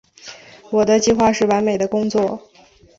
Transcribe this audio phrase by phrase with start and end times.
[0.71, 2.49] 我的计划是完美的工作。